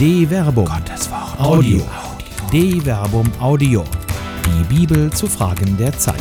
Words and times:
De 0.00 0.26
Verbum. 0.26 0.64
Gottes 0.64 1.10
Wort. 1.10 1.38
Audio. 1.38 1.82
De 2.50 2.80
Verbum 2.80 3.30
Audio. 3.38 3.84
Die 4.46 4.64
Bibel 4.74 5.12
zu 5.12 5.26
Fragen 5.26 5.76
der 5.76 5.92
Zeit. 5.92 6.16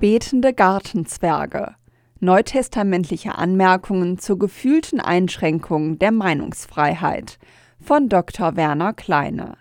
Betende 0.00 0.52
Gartenzwerge. 0.52 1.76
Neutestamentliche 2.20 3.38
Anmerkungen 3.38 4.18
zur 4.18 4.38
gefühlten 4.38 5.00
Einschränkung 5.00 5.98
der 5.98 6.12
Meinungsfreiheit 6.12 7.38
von 7.80 8.10
Dr. 8.10 8.54
Werner 8.54 8.92
Kleine. 8.92 9.56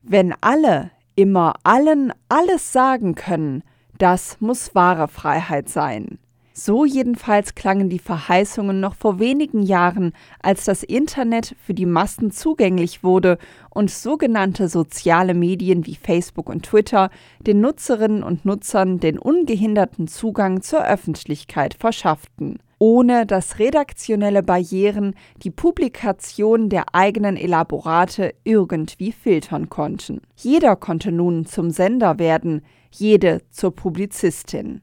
Wenn 0.00 0.32
alle 0.40 0.92
immer 1.16 1.54
allen 1.64 2.12
alles 2.28 2.72
sagen 2.72 3.16
können, 3.16 3.64
das 3.98 4.36
muss 4.38 4.76
wahre 4.76 5.08
Freiheit 5.08 5.68
sein. 5.68 6.20
So 6.54 6.84
jedenfalls 6.84 7.54
klangen 7.54 7.88
die 7.88 7.98
Verheißungen 7.98 8.78
noch 8.78 8.94
vor 8.94 9.18
wenigen 9.18 9.62
Jahren, 9.62 10.12
als 10.42 10.66
das 10.66 10.82
Internet 10.82 11.56
für 11.64 11.72
die 11.72 11.86
Massen 11.86 12.30
zugänglich 12.30 13.02
wurde 13.02 13.38
und 13.70 13.90
sogenannte 13.90 14.68
soziale 14.68 15.32
Medien 15.32 15.86
wie 15.86 15.94
Facebook 15.94 16.50
und 16.50 16.64
Twitter 16.66 17.08
den 17.40 17.62
Nutzerinnen 17.62 18.22
und 18.22 18.44
Nutzern 18.44 19.00
den 19.00 19.18
ungehinderten 19.18 20.08
Zugang 20.08 20.60
zur 20.60 20.84
Öffentlichkeit 20.86 21.72
verschafften, 21.72 22.58
ohne 22.78 23.24
dass 23.24 23.58
redaktionelle 23.58 24.42
Barrieren 24.42 25.14
die 25.42 25.50
Publikation 25.50 26.68
der 26.68 26.94
eigenen 26.94 27.38
Elaborate 27.38 28.34
irgendwie 28.44 29.12
filtern 29.12 29.70
konnten. 29.70 30.20
Jeder 30.36 30.76
konnte 30.76 31.12
nun 31.12 31.46
zum 31.46 31.70
Sender 31.70 32.18
werden, 32.18 32.60
jede 32.90 33.40
zur 33.50 33.74
Publizistin. 33.74 34.82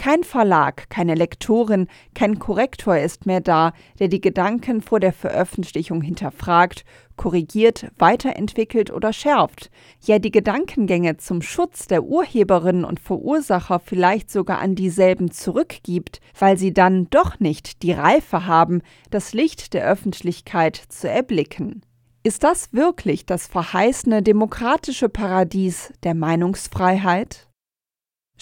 Kein 0.00 0.24
Verlag, 0.24 0.88
keine 0.88 1.14
Lektorin, 1.14 1.86
kein 2.14 2.38
Korrektor 2.38 2.96
ist 2.96 3.26
mehr 3.26 3.42
da, 3.42 3.74
der 3.98 4.08
die 4.08 4.22
Gedanken 4.22 4.80
vor 4.80 4.98
der 4.98 5.12
Veröffentlichung 5.12 6.00
hinterfragt, 6.00 6.86
korrigiert, 7.16 7.88
weiterentwickelt 7.98 8.90
oder 8.90 9.12
schärft, 9.12 9.70
ja 10.00 10.18
die 10.18 10.30
Gedankengänge 10.30 11.18
zum 11.18 11.42
Schutz 11.42 11.86
der 11.86 12.04
Urheberinnen 12.04 12.86
und 12.86 12.98
Verursacher 12.98 13.78
vielleicht 13.78 14.30
sogar 14.30 14.60
an 14.60 14.74
dieselben 14.74 15.32
zurückgibt, 15.32 16.22
weil 16.38 16.56
sie 16.56 16.72
dann 16.72 17.10
doch 17.10 17.38
nicht 17.38 17.82
die 17.82 17.92
Reife 17.92 18.46
haben, 18.46 18.80
das 19.10 19.34
Licht 19.34 19.74
der 19.74 19.84
Öffentlichkeit 19.84 20.76
zu 20.76 21.10
erblicken. 21.10 21.82
Ist 22.22 22.42
das 22.42 22.72
wirklich 22.72 23.26
das 23.26 23.46
verheißene 23.46 24.22
demokratische 24.22 25.10
Paradies 25.10 25.92
der 26.04 26.14
Meinungsfreiheit? 26.14 27.49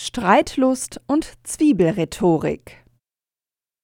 Streitlust 0.01 1.01
und 1.09 1.33
Zwiebelrhetorik. 1.43 2.85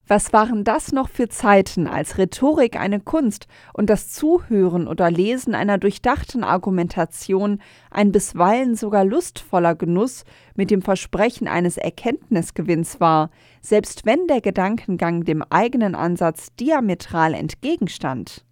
Was 0.07 0.31
waren 0.31 0.63
das 0.63 0.93
noch 0.93 1.09
für 1.09 1.27
Zeiten, 1.27 1.87
als 1.87 2.17
Rhetorik 2.17 2.79
eine 2.79 3.01
Kunst 3.01 3.47
und 3.73 3.89
das 3.89 4.11
Zuhören 4.11 4.87
oder 4.87 5.11
Lesen 5.11 5.55
einer 5.55 5.77
durchdachten 5.77 6.45
Argumentation 6.45 7.61
ein 7.91 8.13
bisweilen 8.13 8.75
sogar 8.75 9.03
lustvoller 9.03 9.75
Genuss 9.75 10.23
mit 10.55 10.71
dem 10.71 10.81
Versprechen 10.81 11.49
eines 11.49 11.75
Erkenntnisgewinns 11.75 13.01
war, 13.01 13.29
selbst 13.59 14.05
wenn 14.05 14.25
der 14.27 14.39
Gedankengang 14.39 15.25
dem 15.25 15.43
eigenen 15.49 15.95
Ansatz 15.95 16.55
diametral 16.55 17.33
entgegenstand? 17.33 18.44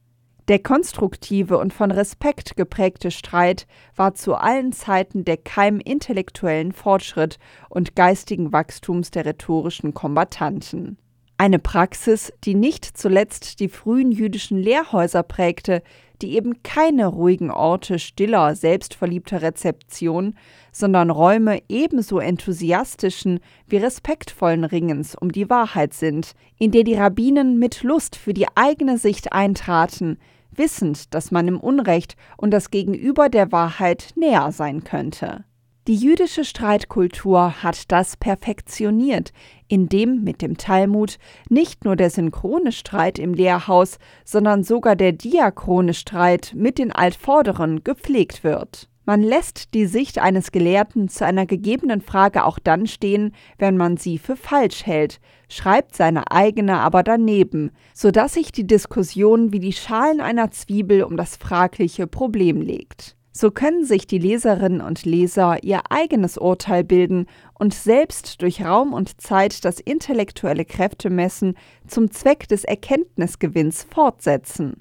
Der 0.50 0.60
konstruktive 0.60 1.58
und 1.58 1.74
von 1.74 1.90
Respekt 1.90 2.58
geprägte 2.58 3.12
Streit 3.12 3.66
war 3.96 4.14
zu 4.14 4.36
allen 4.36 4.74
Zeiten 4.74 5.24
der 5.24 5.38
Keim 5.38 5.80
intellektuellen 5.80 6.74
Fortschritt 6.74 7.40
und 7.70 7.96
geistigen 7.96 8.52
Wachstums 8.52 9.10
der 9.10 9.26
rhetorischen 9.26 9.94
Kombattanten. 9.94 10.98
Eine 11.38 11.60
Praxis, 11.60 12.34
die 12.44 12.56
nicht 12.56 12.86
zuletzt 12.98 13.62
die 13.62 13.70
frühen 13.70 14.12
jüdischen 14.12 14.58
Lehrhäuser 14.58 15.24
prägte, 15.24 15.82
die 16.22 16.36
eben 16.36 16.62
keine 16.62 17.08
ruhigen 17.08 17.50
Orte 17.50 17.98
stiller, 18.00 18.56
selbstverliebter 18.56 19.42
Rezeption, 19.42 20.36
sondern 20.72 21.10
Räume 21.10 21.62
ebenso 21.70 22.20
enthusiastischen 22.20 23.40
wie 23.68 23.78
respektvollen 23.78 24.64
Ringens 24.64 25.16
um 25.16 25.32
die 25.32 25.50
Wahrheit 25.50 25.94
sind, 25.94 26.34
in 26.58 26.72
der 26.72 26.84
die 26.84 26.96
Rabbinen 26.96 27.60
mit 27.60 27.84
Lust 27.84 28.16
für 28.16 28.34
die 28.34 28.48
eigene 28.56 28.98
Sicht 28.98 29.34
eintraten, 29.34 30.18
wissend, 30.58 31.14
dass 31.14 31.32
man 31.32 31.48
im 31.48 31.60
Unrecht 31.60 32.16
und 32.38 32.52
das 32.52 32.72
Gegenüber 32.72 33.30
der 33.30 33.52
Wahrheit 33.52 34.12
näher 34.16 34.52
sein 34.52 34.84
könnte. 34.84 35.46
Die 35.88 35.96
jüdische 35.96 36.46
Streitkultur 36.46 37.62
hat 37.62 37.92
das 37.92 38.16
perfektioniert, 38.16 39.34
indem 39.68 40.24
mit 40.24 40.42
dem 40.42 40.56
Talmud 40.58 41.18
nicht 41.50 41.84
nur 41.84 41.98
der 41.98 42.10
synchrone 42.10 42.72
Streit 42.72 43.20
im 43.20 43.34
Lehrhaus, 43.34 44.00
sondern 44.24 44.64
sogar 44.64 44.96
der 44.96 45.12
diachrone 45.12 45.94
Streit 45.94 46.54
mit 46.56 46.78
den 46.78 46.94
Altvorderen 46.94 47.84
gepflegt 47.84 48.46
wird. 48.46 48.88
Man 49.06 49.22
lässt 49.22 49.74
die 49.74 49.86
Sicht 49.86 50.20
eines 50.20 50.54
Gelehrten 50.54 51.10
zu 51.10 51.26
einer 51.26 51.46
gegebenen 51.46 52.00
Frage 52.00 52.46
auch 52.46 52.58
dann 52.58 52.88
stehen, 52.88 53.34
wenn 53.58 53.76
man 53.76 53.98
sie 53.98 54.18
für 54.18 54.38
falsch 54.38 54.86
hält, 54.86 55.20
schreibt 55.50 55.96
seine 55.96 56.32
eigene 56.32 56.80
aber 56.80 57.04
daneben, 57.04 57.72
so 57.94 58.12
dass 58.12 58.36
sich 58.36 58.54
die 58.54 58.66
Diskussion 58.66 59.52
wie 59.52 59.60
die 59.60 59.74
Schalen 59.74 60.22
einer 60.22 60.52
Zwiebel 60.52 61.04
um 61.04 61.18
das 61.18 61.36
fragliche 61.36 62.08
Problem 62.08 62.62
legt. 62.62 63.18
So 63.36 63.52
können 63.52 63.84
sich 63.84 64.08
die 64.08 64.20
Leserinnen 64.20 64.80
und 64.80 65.06
Leser 65.06 65.64
ihr 65.64 65.82
eigenes 65.90 66.38
Urteil 66.38 66.84
bilden 66.84 67.26
und 67.56 67.74
selbst 67.74 68.42
durch 68.42 68.64
Raum 68.64 68.94
und 68.94 69.20
Zeit 69.20 69.66
das 69.66 69.80
intellektuelle 69.80 70.66
Kräftemessen 70.66 71.56
zum 71.88 72.12
Zweck 72.12 72.48
des 72.48 72.64
Erkenntnisgewinns 72.64 73.84
fortsetzen. 73.84 74.78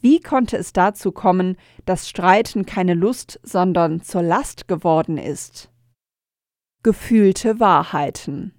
Wie 0.00 0.20
konnte 0.20 0.56
es 0.56 0.72
dazu 0.72 1.12
kommen, 1.12 1.56
dass 1.84 2.08
Streiten 2.08 2.64
keine 2.64 2.94
Lust, 2.94 3.38
sondern 3.42 4.02
zur 4.02 4.22
Last 4.22 4.66
geworden 4.66 5.18
ist? 5.18 5.70
Gefühlte 6.82 7.60
Wahrheiten. 7.60 8.54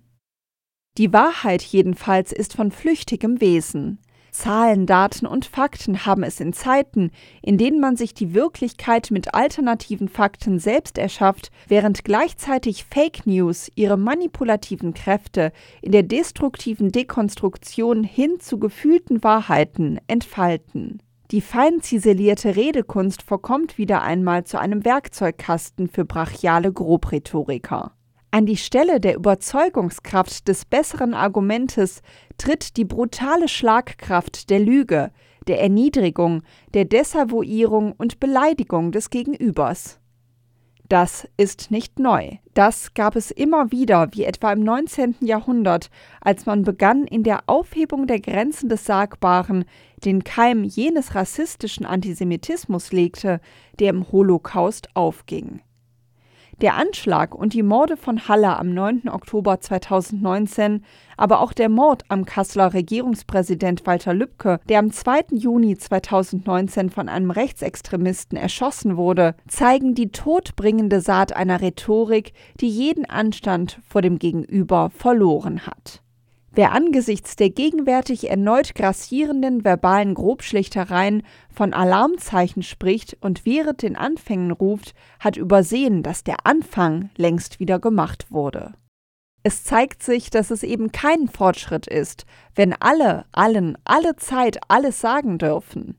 Die 0.98 1.12
Wahrheit 1.12 1.64
jedenfalls 1.64 2.32
ist 2.32 2.54
von 2.54 2.70
flüchtigem 2.72 3.42
Wesen. 3.42 4.00
Zahlen, 4.32 4.86
Daten 4.86 5.26
und 5.26 5.46
Fakten 5.46 6.06
haben 6.06 6.24
es 6.24 6.40
in 6.40 6.54
Zeiten, 6.54 7.12
in 7.42 7.58
denen 7.58 7.82
man 7.82 7.98
sich 7.98 8.14
die 8.14 8.34
Wirklichkeit 8.34 9.12
mit 9.12 9.34
alternativen 9.34 10.08
Fakten 10.08 10.58
selbst 10.60 10.98
erschafft, 10.98 11.52
während 11.68 12.06
gleichzeitig 12.06 12.86
Fake 12.86 13.26
News 13.26 13.70
ihre 13.76 13.98
manipulativen 13.98 14.94
Kräfte 14.94 15.52
in 15.82 15.92
der 15.92 16.04
destruktiven 16.04 16.92
Dekonstruktion 16.92 18.04
hin 18.04 18.40
zu 18.40 18.58
gefühlten 18.58 19.24
Wahrheiten 19.24 20.00
entfalten. 20.08 21.02
Die 21.32 21.40
fein 21.40 21.80
ziselierte 21.80 22.58
Redekunst 22.58 23.22
verkommt 23.22 23.78
wieder 23.78 24.02
einmal 24.02 24.44
zu 24.44 24.60
einem 24.60 24.84
Werkzeugkasten 24.84 25.88
für 25.88 26.04
brachiale 26.04 26.74
Grobrhetoriker. 26.74 27.94
An 28.32 28.46
die 28.46 28.58
Stelle 28.58 29.00
der 29.00 29.16
Überzeugungskraft 29.16 30.50
des 30.50 30.66
besseren 30.66 31.14
Argumentes 31.14 32.02
tritt 32.38 32.76
die 32.76 32.84
brutale 32.84 33.48
Schlagkraft 33.48 34.50
der 34.50 34.60
Lüge, 34.60 35.12
der 35.48 35.62
Erniedrigung, 35.62 36.44
der 36.74 36.84
Desavouierung 36.84 37.94
und 37.94 38.20
Beleidigung 38.20 38.92
des 38.92 39.10
Gegenübers. 39.10 40.01
Das 40.92 41.26
ist 41.38 41.72
nicht 41.72 42.00
neu. 42.00 42.32
Das 42.54 42.94
gab 42.94 43.16
es 43.16 43.32
immer 43.32 43.72
wieder, 43.72 44.10
wie 44.12 44.26
etwa 44.26 44.52
im 44.52 44.60
19. 44.60 45.16
Jahrhundert, 45.22 45.90
als 46.20 46.46
man 46.46 46.64
begann, 46.64 47.06
in 47.06 47.24
der 47.24 47.44
Aufhebung 47.48 48.08
der 48.08 48.20
Grenzen 48.20 48.68
des 48.68 48.84
Sagbaren 48.84 49.64
den 50.04 50.26
Keim 50.26 50.66
jenes 50.66 51.16
rassistischen 51.16 51.86
Antisemitismus 51.86 52.92
legte, 52.92 53.40
der 53.80 53.92
im 53.92 54.12
Holocaust 54.12 54.90
aufging. 54.94 55.62
Der 56.62 56.76
Anschlag 56.76 57.34
und 57.34 57.54
die 57.54 57.64
Morde 57.64 57.98
von 57.98 58.28
Halle 58.28 58.56
am 58.56 58.72
9. 58.72 59.10
Oktober 59.10 59.60
2019, 59.60 60.86
aber 61.18 61.40
auch 61.40 61.54
der 61.54 61.70
Mord 61.70 62.04
am 62.10 62.24
Kasseler 62.24 62.76
Regierungspräsident 62.76 63.88
Walter 63.88 64.14
Lübcke, 64.14 64.60
der 64.70 64.78
am 64.78 64.92
2. 64.92 65.26
Juni 65.32 65.76
2019 65.76 66.92
von 66.92 67.10
einem 67.10 67.32
Rechtsextremisten 67.32 68.38
erschossen 68.38 68.96
wurde, 68.96 69.34
zeigen 69.48 69.96
die 69.96 70.12
todbringende 70.12 71.02
Saat 71.02 71.36
einer 71.36 71.62
Rhetorik, 71.62 72.34
die 72.60 72.70
jeden 72.70 73.10
Anstand 73.10 73.80
vor 73.90 74.04
dem 74.04 74.20
Gegenüber 74.20 74.92
verloren 74.92 75.66
hat. 75.66 76.04
Wer 76.54 76.74
angesichts 76.74 77.38
der 77.38 77.50
gegenwärtig 77.50 78.30
erneut 78.30 78.76
grassierenden 78.76 79.64
verbalen 79.64 80.14
Grobschlichtereien 80.14 81.24
von 81.50 81.74
Alarmzeichen 81.74 82.62
spricht 82.62 83.18
und 83.22 83.46
während 83.46 83.82
den 83.84 83.96
Anfängen 83.96 84.52
ruft, 84.52 84.94
hat 85.22 85.38
übersehen, 85.38 86.04
dass 86.04 86.26
der 86.26 86.46
Anfang 86.46 87.10
längst 87.16 87.62
wieder 87.62 87.80
gemacht 87.80 88.28
wurde. 88.32 88.74
Es 89.44 89.64
zeigt 89.64 90.04
sich, 90.04 90.30
dass 90.30 90.52
es 90.52 90.62
eben 90.64 90.92
kein 90.92 91.30
Fortschritt 91.30 91.88
ist, 91.88 92.26
wenn 92.54 92.74
alle, 92.74 93.26
allen, 93.32 93.78
alle 93.86 94.18
Zeit 94.18 94.60
alles 94.68 95.00
sagen 95.00 95.38
dürfen. 95.38 95.98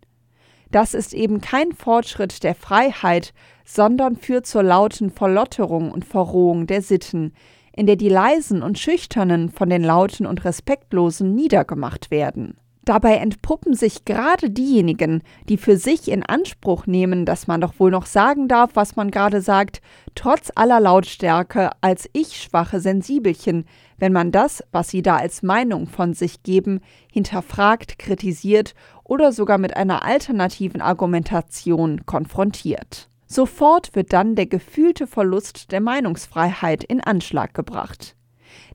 Das 0.71 0.93
ist 0.93 1.15
eben 1.15 1.41
kein 1.41 1.73
Fortschritt 1.73 2.43
der 2.45 2.55
Freiheit, 2.55 3.33
sondern 3.65 4.17
führt 4.17 4.47
zur 4.47 4.63
lauten 4.63 5.11
Verlotterung 5.11 5.91
und 5.91 6.05
Verrohung 6.05 6.67
der 6.67 6.83
Sitten, 6.83 7.33
in 7.75 7.87
der 7.87 7.97
die 7.97 8.09
Leisen 8.09 8.63
und 8.63 8.79
Schüchternen 8.79 9.51
von 9.51 9.71
den 9.71 9.83
Lauten 9.83 10.27
und 10.27 10.45
Respektlosen 10.45 11.35
niedergemacht 11.35 12.11
werden. 12.11 12.57
Dabei 12.85 13.15
entpuppen 13.19 13.75
sich 13.75 14.05
gerade 14.05 14.51
diejenigen, 14.51 15.23
die 15.49 15.57
für 15.57 15.77
sich 15.77 16.11
in 16.11 16.25
Anspruch 16.25 16.87
nehmen, 16.87 17.25
dass 17.25 17.47
man 17.47 17.61
doch 17.61 17.75
wohl 17.79 17.93
noch 17.93 18.07
sagen 18.07 18.49
darf, 18.49 18.73
was 18.75 18.97
man 18.97 19.13
gerade 19.13 19.41
sagt, 19.41 19.81
trotz 20.17 20.51
aller 20.57 20.81
Lautstärke 20.81 21.71
als 21.81 22.11
ich 22.13 22.43
schwache 22.43 22.81
Sensibelchen, 22.81 23.67
wenn 23.99 24.13
man 24.13 24.33
das, 24.33 24.65
was 24.73 24.89
sie 24.89 25.03
da 25.03 25.17
als 25.17 25.45
Meinung 25.45 25.87
von 25.87 26.13
sich 26.13 26.43
geben, 26.43 26.81
hinterfragt, 27.13 28.01
kritisiert 28.01 28.75
oder 29.05 29.31
sogar 29.31 29.59
mit 29.59 29.77
einer 29.77 30.05
alternativen 30.05 30.81
Argumentation 30.81 32.05
konfrontiert. 32.05 33.12
Sofort 33.33 33.95
wird 33.95 34.13
dann 34.13 34.35
der 34.35 34.45
gefühlte 34.45 35.07
Verlust 35.07 35.73
der 35.73 35.81
Meinungsfreiheit 35.81 36.85
in 36.85 37.01
Anschlag 37.01 37.55
gebracht. 37.55 38.15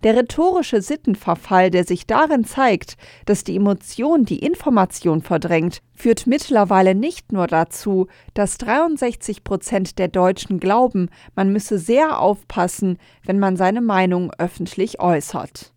Der 0.01 0.15
rhetorische 0.15 0.81
Sittenverfall, 0.81 1.69
der 1.69 1.83
sich 1.83 2.07
darin 2.07 2.44
zeigt, 2.44 2.98
dass 3.27 3.44
die 3.44 3.56
Emotion 3.56 4.25
die 4.25 4.39
Information 4.39 5.21
verdrängt, 5.21 5.83
führt 5.94 6.25
mittlerweile 6.25 6.95
nicht 6.95 7.31
nur 7.31 7.45
dazu, 7.45 8.07
dass 8.33 8.57
63 8.57 9.44
Prozent 9.44 10.00
der 10.00 10.07
Deutschen 10.07 10.59
glauben, 10.59 11.09
man 11.36 11.54
müsse 11.54 11.77
sehr 11.77 12.19
aufpassen, 12.19 12.98
wenn 13.24 13.38
man 13.38 13.57
seine 13.57 13.81
Meinung 13.81 14.31
öffentlich 14.39 15.00
äußert. 15.00 15.71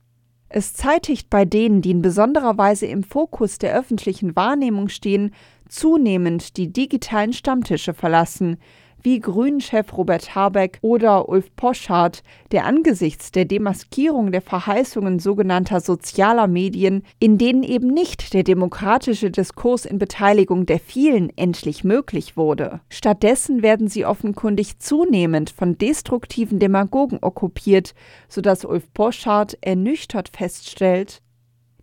Es 0.49 0.73
zeitigt 0.73 1.29
bei 1.29 1.44
denen, 1.44 1.82
die 1.82 1.91
in 1.91 2.00
besonderer 2.00 2.56
Weise 2.56 2.87
im 2.87 3.05
Fokus 3.05 3.59
der 3.59 3.73
öffentlichen 3.73 4.35
Wahrnehmung 4.35 4.88
stehen, 4.88 5.35
zunehmend 5.70 6.56
die 6.56 6.72
digitalen 6.72 7.32
Stammtische 7.32 7.94
verlassen, 7.94 8.58
wie 9.02 9.20
Grünen-Chef 9.20 9.96
Robert 9.96 10.34
Habeck 10.34 10.78
oder 10.82 11.28
Ulf 11.28 11.55
Poschardt, 11.56 12.22
der 12.52 12.64
angesichts 12.67 13.32
der 13.32 13.44
Demaskierung 13.44 14.32
der 14.32 14.43
Verheißungen 14.43 15.19
sogenannter 15.19 15.81
sozialer 15.81 16.46
Medien, 16.46 17.02
in 17.19 17.38
denen 17.38 17.62
eben 17.62 17.88
nicht 17.88 18.34
der 18.34 18.43
demokratische 18.43 19.31
Diskurs 19.31 19.84
in 19.84 19.99
Beteiligung 19.99 20.67
der 20.67 20.78
vielen 20.78 21.37
endlich 21.37 21.84
möglich 21.84 22.37
wurde. 22.37 22.81
Stattdessen 22.88 23.62
werden 23.62 23.88
sie 23.88 24.05
offenkundig 24.05 24.78
zunehmend 24.78 25.50
von 25.50 25.78
destruktiven 25.78 26.58
Demagogen 26.58 27.19
okkupiert, 27.20 27.94
sodass 28.28 28.64
Ulf 28.64 28.93
Poschardt 28.93 29.58
ernüchtert 29.61 30.31
feststellt, 30.37 31.22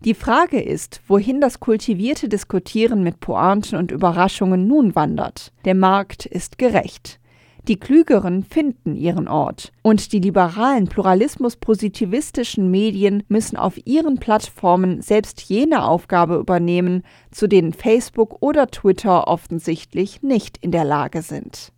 die 0.04 0.14
Frage 0.14 0.60
ist, 0.60 1.00
wohin 1.08 1.40
das 1.40 1.58
kultivierte 1.58 2.28
Diskutieren 2.28 3.02
mit 3.02 3.18
Pointen 3.18 3.76
und 3.76 3.90
Überraschungen 3.90 4.68
nun 4.68 4.94
wandert. 4.94 5.52
Der 5.64 5.74
Markt 5.74 6.24
ist 6.24 6.56
gerecht. 6.58 7.18
Die 7.66 7.78
Klügeren 7.78 8.44
finden 8.44 8.94
ihren 8.94 9.28
Ort. 9.28 9.72
Und 9.82 10.12
die 10.12 10.20
liberalen, 10.20 10.86
pluralismus-positivistischen 10.86 12.70
Medien 12.70 13.24
müssen 13.28 13.56
auf 13.56 13.78
ihren 13.86 14.18
Plattformen 14.18 15.02
selbst 15.02 15.42
jene 15.42 15.84
Aufgabe 15.84 16.36
übernehmen, 16.36 17.02
zu 17.30 17.46
denen 17.46 17.74
Facebook 17.74 18.40
oder 18.40 18.68
Twitter 18.68 19.26
offensichtlich 19.26 20.22
nicht 20.22 20.56
in 20.58 20.70
der 20.70 20.84
Lage 20.84 21.22
sind. 21.22 21.72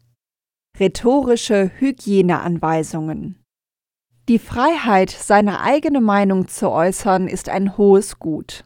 Rhetorische 0.79 1.73
Hygieneanweisungen 1.79 3.40
die 4.31 4.39
Freiheit, 4.39 5.11
seine 5.11 5.61
eigene 5.61 6.01
Meinung 6.01 6.47
zu 6.47 6.71
äußern, 6.71 7.27
ist 7.27 7.49
ein 7.49 7.77
hohes 7.77 8.21
Gut. 8.21 8.65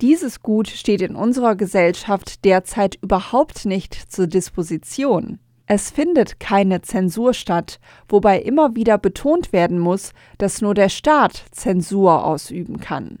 Dieses 0.00 0.40
Gut 0.40 0.66
steht 0.66 1.02
in 1.02 1.14
unserer 1.14 1.56
Gesellschaft 1.56 2.42
derzeit 2.46 2.96
überhaupt 3.02 3.66
nicht 3.66 3.92
zur 4.10 4.28
Disposition. 4.28 5.40
Es 5.66 5.90
findet 5.90 6.40
keine 6.40 6.80
Zensur 6.80 7.34
statt, 7.34 7.80
wobei 8.08 8.40
immer 8.40 8.76
wieder 8.76 8.96
betont 8.96 9.52
werden 9.52 9.78
muss, 9.78 10.14
dass 10.38 10.62
nur 10.62 10.72
der 10.72 10.88
Staat 10.88 11.44
Zensur 11.50 12.24
ausüben 12.24 12.80
kann. 12.80 13.18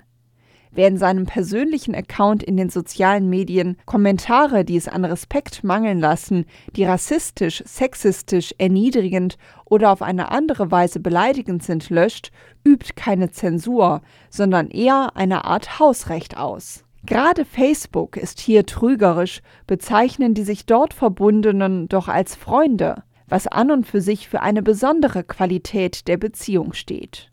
Wer 0.70 0.88
in 0.88 0.96
seinem 0.96 1.26
persönlichen 1.26 1.94
Account 1.94 2.42
in 2.42 2.56
den 2.56 2.70
sozialen 2.70 3.28
Medien 3.28 3.76
Kommentare, 3.86 4.64
die 4.64 4.76
es 4.76 4.88
an 4.88 5.04
Respekt 5.04 5.64
mangeln 5.64 5.98
lassen, 5.98 6.44
die 6.76 6.84
rassistisch, 6.84 7.62
sexistisch, 7.66 8.54
erniedrigend 8.58 9.38
oder 9.64 9.90
auf 9.90 10.02
eine 10.02 10.30
andere 10.30 10.70
Weise 10.70 11.00
beleidigend 11.00 11.62
sind, 11.62 11.90
löscht, 11.90 12.30
übt 12.64 12.94
keine 12.96 13.30
Zensur, 13.30 14.02
sondern 14.30 14.68
eher 14.68 15.16
eine 15.16 15.44
Art 15.44 15.78
Hausrecht 15.78 16.36
aus. 16.36 16.84
Gerade 17.06 17.44
Facebook 17.44 18.16
ist 18.16 18.40
hier 18.40 18.66
trügerisch, 18.66 19.40
bezeichnen 19.66 20.34
die 20.34 20.42
sich 20.42 20.66
dort 20.66 20.92
Verbundenen 20.92 21.88
doch 21.88 22.08
als 22.08 22.34
Freunde, 22.34 23.02
was 23.26 23.46
an 23.46 23.70
und 23.70 23.86
für 23.86 24.00
sich 24.00 24.28
für 24.28 24.42
eine 24.42 24.62
besondere 24.62 25.24
Qualität 25.24 26.08
der 26.08 26.16
Beziehung 26.16 26.72
steht. 26.72 27.30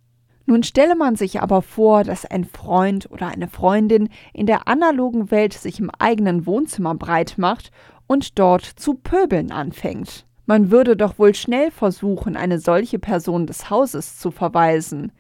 Nun 0.48 0.62
stelle 0.64 0.96
man 0.96 1.16
sich 1.16 1.42
aber 1.42 1.62
vor, 1.62 2.04
dass 2.04 2.26
ein 2.26 2.46
Freund 2.46 3.10
oder 3.10 3.28
eine 3.28 3.48
Freundin 3.48 4.10
in 4.34 4.46
der 4.46 4.68
analogen 4.68 5.32
Welt 5.32 5.54
sich 5.54 5.80
im 5.80 5.90
eigenen 5.98 6.46
Wohnzimmer 6.46 6.94
breit 6.94 7.36
macht 7.38 7.72
und 8.08 8.38
dort 8.38 8.64
zu 8.64 8.94
pöbeln 8.94 9.52
anfängt. 9.52 10.26
Man 10.46 10.70
würde 10.70 10.96
doch 10.96 11.18
wohl 11.18 11.34
schnell 11.34 11.72
versuchen, 11.72 12.38
eine 12.38 12.60
solche 12.60 13.00
Person 13.00 13.48
des 13.48 13.72
Hauses 13.72 14.20
zu 14.20 14.30
verweisen, 14.30 15.12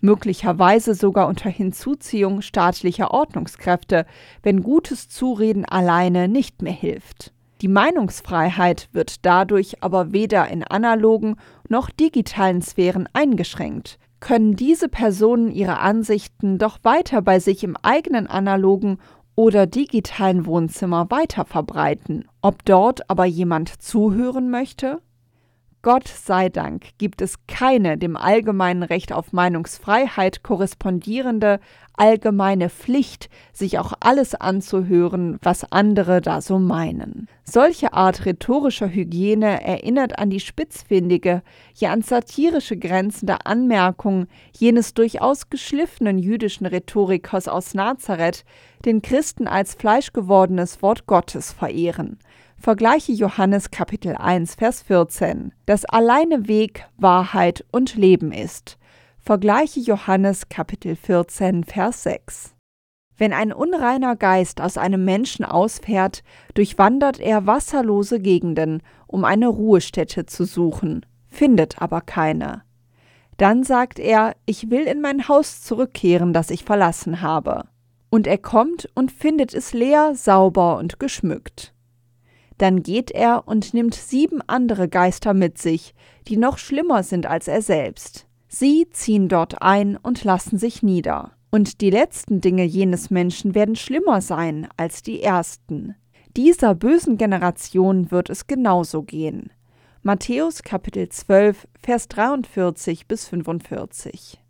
möglicherweise 0.00 0.94
sogar 0.94 1.28
unter 1.28 1.48
Hinzuziehung 1.48 2.42
staatlicher 2.42 3.10
Ordnungskräfte, 3.10 4.04
wenn 4.42 4.62
gutes 4.62 5.08
Zureden 5.08 5.64
alleine 5.64 6.28
nicht 6.28 6.60
mehr 6.60 6.74
hilft. 6.74 7.32
Die 7.62 7.68
Meinungsfreiheit 7.68 8.90
wird 8.92 9.24
dadurch 9.24 9.82
aber 9.82 10.12
weder 10.12 10.48
in 10.48 10.62
analogen 10.62 11.36
noch 11.70 11.88
digitalen 11.88 12.60
Sphären 12.60 13.08
eingeschränkt, 13.14 13.98
können 14.20 14.56
diese 14.56 14.88
Personen 14.88 15.50
ihre 15.50 15.78
Ansichten 15.78 16.58
doch 16.58 16.78
weiter 16.82 17.22
bei 17.22 17.40
sich 17.40 17.64
im 17.64 17.76
eigenen 17.82 18.26
analogen 18.26 18.98
oder 19.34 19.66
digitalen 19.66 20.46
Wohnzimmer 20.46 21.10
weiter 21.10 21.44
verbreiten. 21.44 22.26
Ob 22.40 22.64
dort 22.64 23.10
aber 23.10 23.24
jemand 23.24 23.82
zuhören 23.82 24.50
möchte? 24.50 25.00
Gott 25.84 26.08
sei 26.08 26.48
Dank 26.48 26.96
gibt 26.96 27.20
es 27.20 27.34
keine 27.46 27.98
dem 27.98 28.16
allgemeinen 28.16 28.82
Recht 28.82 29.12
auf 29.12 29.34
Meinungsfreiheit 29.34 30.42
korrespondierende 30.42 31.60
allgemeine 31.92 32.70
Pflicht, 32.70 33.28
sich 33.52 33.78
auch 33.78 33.92
alles 34.00 34.34
anzuhören, 34.34 35.38
was 35.42 35.70
andere 35.70 36.22
da 36.22 36.40
so 36.40 36.58
meinen. 36.58 37.28
Solche 37.44 37.92
Art 37.92 38.24
rhetorischer 38.24 38.88
Hygiene 38.88 39.62
erinnert 39.62 40.18
an 40.18 40.30
die 40.30 40.40
spitzfindige, 40.40 41.42
ja 41.74 41.92
an 41.92 42.00
satirische 42.00 42.78
Grenzen 42.78 43.26
der 43.26 43.46
Anmerkung 43.46 44.26
jenes 44.56 44.94
durchaus 44.94 45.50
geschliffenen 45.50 46.18
jüdischen 46.18 46.64
Rhetorikers 46.64 47.46
aus 47.46 47.74
Nazareth, 47.74 48.46
den 48.86 49.02
Christen 49.02 49.46
als 49.46 49.74
fleischgewordenes 49.74 50.80
Wort 50.80 51.04
Gottes 51.06 51.52
verehren. 51.52 52.18
Vergleiche 52.64 53.12
Johannes 53.12 53.70
Kapitel 53.70 54.16
1, 54.16 54.54
Vers 54.54 54.80
14, 54.80 55.52
das 55.66 55.84
alleine 55.84 56.48
Weg, 56.48 56.86
Wahrheit 56.96 57.62
und 57.72 57.94
Leben 57.94 58.32
ist. 58.32 58.78
Vergleiche 59.18 59.80
Johannes 59.80 60.48
Kapitel 60.48 60.96
14, 60.96 61.64
Vers 61.64 62.04
6. 62.04 62.54
Wenn 63.18 63.34
ein 63.34 63.52
unreiner 63.52 64.16
Geist 64.16 64.62
aus 64.62 64.78
einem 64.78 65.04
Menschen 65.04 65.44
ausfährt, 65.44 66.22
durchwandert 66.54 67.20
er 67.20 67.46
wasserlose 67.46 68.18
Gegenden, 68.18 68.82
um 69.08 69.26
eine 69.26 69.48
Ruhestätte 69.48 70.24
zu 70.24 70.46
suchen, 70.46 71.04
findet 71.28 71.82
aber 71.82 72.00
keine. 72.00 72.62
Dann 73.36 73.64
sagt 73.64 73.98
er, 73.98 74.36
ich 74.46 74.70
will 74.70 74.86
in 74.86 75.02
mein 75.02 75.28
Haus 75.28 75.60
zurückkehren, 75.60 76.32
das 76.32 76.48
ich 76.48 76.64
verlassen 76.64 77.20
habe. 77.20 77.64
Und 78.08 78.26
er 78.26 78.38
kommt 78.38 78.88
und 78.94 79.12
findet 79.12 79.52
es 79.52 79.74
leer, 79.74 80.14
sauber 80.14 80.78
und 80.78 80.98
geschmückt. 80.98 81.73
Dann 82.58 82.82
geht 82.82 83.10
er 83.10 83.46
und 83.46 83.74
nimmt 83.74 83.94
sieben 83.94 84.40
andere 84.46 84.88
Geister 84.88 85.34
mit 85.34 85.58
sich, 85.58 85.94
die 86.28 86.36
noch 86.36 86.58
schlimmer 86.58 87.02
sind 87.02 87.26
als 87.26 87.48
er 87.48 87.62
selbst. 87.62 88.26
Sie 88.48 88.88
ziehen 88.90 89.28
dort 89.28 89.62
ein 89.62 89.96
und 89.96 90.22
lassen 90.24 90.58
sich 90.58 90.82
nieder. 90.82 91.32
Und 91.50 91.80
die 91.80 91.90
letzten 91.90 92.40
Dinge 92.40 92.64
jenes 92.64 93.10
Menschen 93.10 93.54
werden 93.54 93.76
schlimmer 93.76 94.20
sein 94.20 94.68
als 94.76 95.02
die 95.02 95.22
ersten. 95.22 95.94
Dieser 96.36 96.74
bösen 96.74 97.16
Generation 97.16 98.10
wird 98.10 98.30
es 98.30 98.46
genauso 98.46 99.02
gehen. 99.02 99.52
Matthäus 100.02 100.62
Kapitel 100.62 101.08
12, 101.08 101.66
Vers 101.80 102.08
43 102.08 103.06
bis 103.06 103.28
45. 103.28 104.43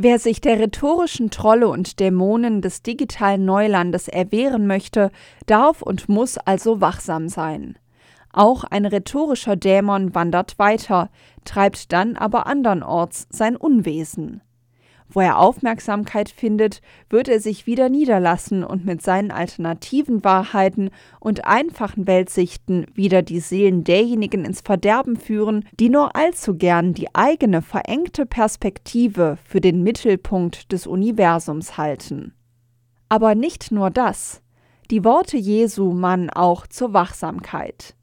Wer 0.00 0.20
sich 0.20 0.40
der 0.40 0.60
rhetorischen 0.60 1.30
Trolle 1.30 1.66
und 1.66 1.98
Dämonen 1.98 2.62
des 2.62 2.82
digitalen 2.82 3.44
Neulandes 3.44 4.06
erwehren 4.06 4.68
möchte, 4.68 5.10
darf 5.46 5.82
und 5.82 6.08
muss 6.08 6.38
also 6.38 6.80
wachsam 6.80 7.28
sein. 7.28 7.76
Auch 8.32 8.62
ein 8.62 8.86
rhetorischer 8.86 9.56
Dämon 9.56 10.14
wandert 10.14 10.56
weiter, 10.56 11.10
treibt 11.44 11.92
dann 11.92 12.14
aber 12.14 12.46
andernorts 12.46 13.26
sein 13.30 13.56
Unwesen. 13.56 14.40
Wo 15.10 15.20
er 15.20 15.38
Aufmerksamkeit 15.38 16.28
findet, 16.28 16.82
wird 17.08 17.28
er 17.28 17.40
sich 17.40 17.66
wieder 17.66 17.88
niederlassen 17.88 18.62
und 18.62 18.84
mit 18.84 19.00
seinen 19.00 19.30
alternativen 19.30 20.22
Wahrheiten 20.22 20.90
und 21.18 21.46
einfachen 21.46 22.06
Weltsichten 22.06 22.86
wieder 22.92 23.22
die 23.22 23.40
Seelen 23.40 23.84
derjenigen 23.84 24.44
ins 24.44 24.60
Verderben 24.60 25.16
führen, 25.16 25.64
die 25.80 25.88
nur 25.88 26.14
allzu 26.14 26.56
gern 26.56 26.92
die 26.92 27.14
eigene 27.14 27.62
verengte 27.62 28.26
Perspektive 28.26 29.38
für 29.44 29.62
den 29.62 29.82
Mittelpunkt 29.82 30.72
des 30.72 30.86
Universums 30.86 31.78
halten. 31.78 32.34
Aber 33.08 33.34
nicht 33.34 33.72
nur 33.72 33.90
das. 33.90 34.42
Die 34.90 35.04
Worte 35.04 35.38
Jesu 35.38 35.92
mahnen 35.92 36.28
auch 36.28 36.66
zur 36.66 36.92
Wachsamkeit. 36.92 37.94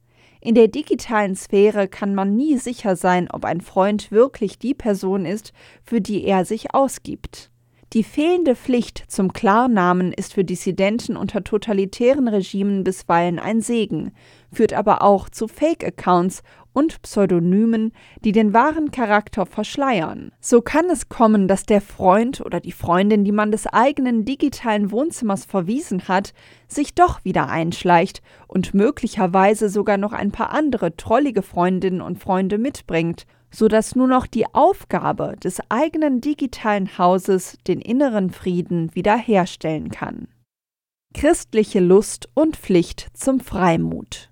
In 0.46 0.54
der 0.54 0.68
digitalen 0.68 1.34
Sphäre 1.34 1.88
kann 1.88 2.14
man 2.14 2.36
nie 2.36 2.56
sicher 2.56 2.94
sein, 2.94 3.28
ob 3.32 3.44
ein 3.44 3.60
Freund 3.60 4.12
wirklich 4.12 4.60
die 4.60 4.74
Person 4.74 5.26
ist, 5.26 5.52
für 5.82 6.00
die 6.00 6.22
er 6.22 6.44
sich 6.44 6.72
ausgibt. 6.72 7.50
Die 7.92 8.04
fehlende 8.04 8.54
Pflicht 8.54 9.02
zum 9.08 9.32
Klarnamen 9.32 10.12
ist 10.12 10.34
für 10.34 10.44
Dissidenten 10.44 11.16
unter 11.16 11.42
totalitären 11.42 12.28
Regimen 12.28 12.84
bisweilen 12.84 13.40
ein 13.40 13.60
Segen, 13.60 14.12
führt 14.52 14.72
aber 14.72 15.02
auch 15.02 15.28
zu 15.28 15.48
Fake-Accounts 15.48 16.42
und 16.76 17.00
Pseudonymen, 17.00 17.92
die 18.22 18.32
den 18.32 18.52
wahren 18.52 18.90
Charakter 18.90 19.46
verschleiern. 19.46 20.30
So 20.40 20.60
kann 20.60 20.90
es 20.90 21.08
kommen, 21.08 21.48
dass 21.48 21.62
der 21.64 21.80
Freund 21.80 22.42
oder 22.42 22.60
die 22.60 22.72
Freundin, 22.72 23.24
die 23.24 23.32
man 23.32 23.50
des 23.50 23.66
eigenen 23.66 24.26
digitalen 24.26 24.90
Wohnzimmers 24.90 25.46
verwiesen 25.46 26.06
hat, 26.06 26.34
sich 26.68 26.94
doch 26.94 27.24
wieder 27.24 27.48
einschleicht 27.48 28.20
und 28.46 28.74
möglicherweise 28.74 29.70
sogar 29.70 29.96
noch 29.96 30.12
ein 30.12 30.32
paar 30.32 30.50
andere 30.50 30.94
trollige 30.96 31.40
Freundinnen 31.40 32.02
und 32.02 32.18
Freunde 32.18 32.58
mitbringt, 32.58 33.24
so 33.50 33.68
dass 33.68 33.96
nur 33.96 34.08
noch 34.08 34.26
die 34.26 34.44
Aufgabe 34.54 35.34
des 35.42 35.60
eigenen 35.70 36.20
digitalen 36.20 36.98
Hauses 36.98 37.56
den 37.66 37.80
inneren 37.80 38.28
Frieden 38.28 38.94
wiederherstellen 38.94 39.90
kann. 39.90 40.28
Christliche 41.14 41.80
Lust 41.80 42.28
und 42.34 42.58
Pflicht 42.58 43.06
zum 43.14 43.40
Freimut. 43.40 44.28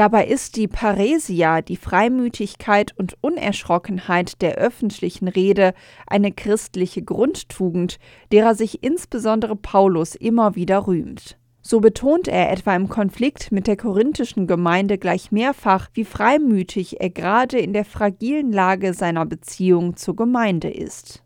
Dabei 0.00 0.26
ist 0.28 0.56
die 0.56 0.66
Paresia, 0.66 1.60
die 1.60 1.76
Freimütigkeit 1.76 2.94
und 2.96 3.18
Unerschrockenheit 3.20 4.40
der 4.40 4.54
öffentlichen 4.54 5.28
Rede, 5.28 5.74
eine 6.06 6.32
christliche 6.32 7.02
Grundtugend, 7.02 7.98
derer 8.32 8.54
sich 8.54 8.82
insbesondere 8.82 9.56
Paulus 9.56 10.14
immer 10.14 10.54
wieder 10.54 10.86
rühmt. 10.86 11.36
So 11.60 11.80
betont 11.80 12.28
er 12.28 12.50
etwa 12.50 12.74
im 12.74 12.88
Konflikt 12.88 13.52
mit 13.52 13.66
der 13.66 13.76
korinthischen 13.76 14.46
Gemeinde 14.46 14.96
gleich 14.96 15.32
mehrfach, 15.32 15.90
wie 15.92 16.06
freimütig 16.06 17.02
er 17.02 17.10
gerade 17.10 17.58
in 17.58 17.74
der 17.74 17.84
fragilen 17.84 18.54
Lage 18.54 18.94
seiner 18.94 19.26
Beziehung 19.26 19.96
zur 19.96 20.16
Gemeinde 20.16 20.70
ist. 20.70 21.22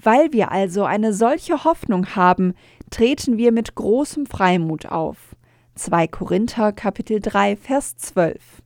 Weil 0.00 0.32
wir 0.32 0.52
also 0.52 0.84
eine 0.84 1.12
solche 1.12 1.64
Hoffnung 1.64 2.14
haben, 2.14 2.54
treten 2.90 3.36
wir 3.36 3.50
mit 3.50 3.74
großem 3.74 4.26
Freimut 4.26 4.86
auf. 4.86 5.31
2 5.74 6.06
Korinther 6.06 6.70
Kapitel 6.70 7.18
3 7.18 7.56
Vers 7.56 7.96
12. 7.96 8.62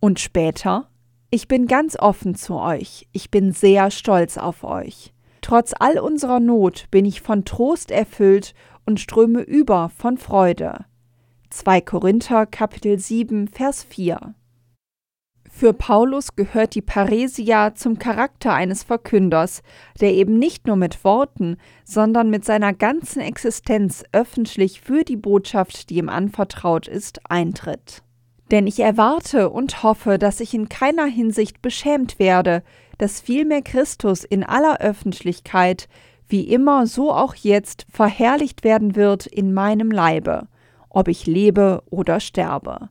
Und 0.00 0.18
später 0.18 0.88
Ich 1.28 1.48
bin 1.48 1.66
ganz 1.66 1.98
offen 1.98 2.34
zu 2.34 2.54
euch, 2.54 3.06
ich 3.12 3.30
bin 3.30 3.52
sehr 3.52 3.90
stolz 3.90 4.38
auf 4.38 4.64
euch. 4.64 5.12
Trotz 5.42 5.74
all 5.78 5.98
unserer 5.98 6.40
Not 6.40 6.86
bin 6.90 7.04
ich 7.04 7.20
von 7.20 7.44
Trost 7.44 7.90
erfüllt 7.90 8.54
und 8.86 9.00
ströme 9.00 9.42
über 9.42 9.90
von 9.90 10.16
Freude. 10.16 10.86
2 11.50 11.82
Korinther 11.82 12.46
Kapitel 12.46 12.98
7 12.98 13.46
Vers 13.46 13.84
4 13.84 14.34
für 15.56 15.72
Paulus 15.72 16.34
gehört 16.34 16.74
die 16.74 16.82
Paresia 16.82 17.76
zum 17.76 18.00
Charakter 18.00 18.52
eines 18.52 18.82
Verkünders, 18.82 19.62
der 20.00 20.12
eben 20.12 20.36
nicht 20.36 20.66
nur 20.66 20.74
mit 20.74 21.04
Worten, 21.04 21.58
sondern 21.84 22.28
mit 22.28 22.44
seiner 22.44 22.72
ganzen 22.72 23.20
Existenz 23.20 24.02
öffentlich 24.10 24.80
für 24.80 25.04
die 25.04 25.16
Botschaft, 25.16 25.90
die 25.90 25.98
ihm 25.98 26.08
anvertraut 26.08 26.88
ist, 26.88 27.20
eintritt. 27.30 28.02
Denn 28.50 28.66
ich 28.66 28.80
erwarte 28.80 29.48
und 29.48 29.84
hoffe, 29.84 30.18
dass 30.18 30.40
ich 30.40 30.54
in 30.54 30.68
keiner 30.68 31.06
Hinsicht 31.06 31.62
beschämt 31.62 32.18
werde, 32.18 32.64
dass 32.98 33.20
vielmehr 33.20 33.62
Christus 33.62 34.24
in 34.24 34.42
aller 34.42 34.80
Öffentlichkeit, 34.80 35.88
wie 36.26 36.48
immer 36.48 36.88
so 36.88 37.12
auch 37.12 37.36
jetzt, 37.36 37.86
verherrlicht 37.92 38.64
werden 38.64 38.96
wird 38.96 39.26
in 39.26 39.54
meinem 39.54 39.92
Leibe, 39.92 40.48
ob 40.88 41.06
ich 41.06 41.26
lebe 41.26 41.84
oder 41.90 42.18
sterbe. 42.18 42.88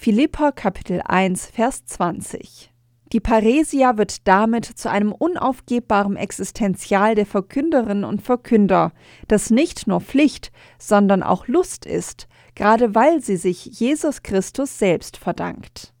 Philippa 0.00 0.52
Kapitel 0.52 1.02
1 1.04 1.46
Vers 1.46 1.84
20 1.86 2.70
die 3.12 3.18
Paresia 3.18 3.98
wird 3.98 4.28
damit 4.28 4.64
zu 4.64 4.88
einem 4.88 5.10
unaufgebbaren 5.10 6.14
Existenzial 6.14 7.16
der 7.16 7.26
Verkünderinnen 7.26 8.04
und 8.04 8.22
Verkünder, 8.22 8.92
das 9.26 9.50
nicht 9.50 9.88
nur 9.88 10.00
Pflicht, 10.00 10.52
sondern 10.78 11.24
auch 11.24 11.48
Lust 11.48 11.84
ist, 11.84 12.28
gerade 12.54 12.94
weil 12.94 13.22
sie 13.22 13.36
sich 13.36 13.64
Jesus 13.64 14.22
Christus 14.22 14.78
selbst 14.78 15.16
verdankt. 15.16 15.92